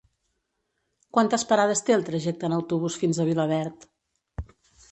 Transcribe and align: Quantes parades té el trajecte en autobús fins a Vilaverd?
Quantes 1.17 1.45
parades 1.51 1.85
té 1.89 1.95
el 1.97 2.07
trajecte 2.09 2.49
en 2.51 2.57
autobús 2.59 2.99
fins 3.05 3.19
a 3.25 3.29
Vilaverd? 3.31 3.89